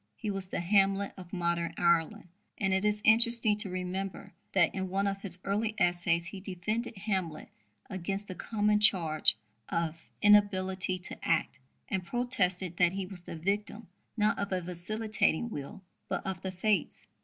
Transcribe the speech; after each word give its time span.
He 0.15 0.31
was 0.31 0.47
the 0.47 0.61
Hamlet 0.61 1.13
of 1.15 1.31
modern 1.31 1.75
Ireland. 1.77 2.27
And 2.57 2.73
it 2.73 2.83
is 2.83 3.03
interesting 3.05 3.55
to 3.57 3.69
remember 3.69 4.33
that 4.53 4.73
in 4.73 4.89
one 4.89 5.05
of 5.05 5.21
his 5.21 5.37
early 5.43 5.75
essays 5.77 6.25
he 6.25 6.39
defended 6.39 6.97
Hamlet 6.97 7.49
against 7.87 8.27
the 8.27 8.33
common 8.33 8.79
charge 8.79 9.37
of 9.69 10.01
"inability 10.19 10.97
to 10.97 11.17
act," 11.23 11.59
and 11.87 12.03
protested 12.03 12.77
that 12.77 12.93
he 12.93 13.05
was 13.05 13.21
the 13.21 13.35
victim, 13.35 13.89
not 14.17 14.39
of 14.39 14.51
a 14.51 14.59
vacillating 14.61 15.51
will, 15.51 15.83
but 16.09 16.25
of 16.25 16.41
the 16.41 16.51
fates. 16.51 17.05